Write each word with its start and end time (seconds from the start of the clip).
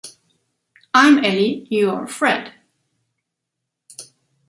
I’m 0.95 1.23
Ellie; 1.23 1.67
you’re 1.69 2.07
Fred. 2.07 2.55